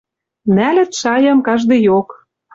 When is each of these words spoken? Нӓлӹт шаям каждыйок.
Нӓлӹт 0.55 0.91
шаям 0.99 1.39
каждыйок. 1.47 2.09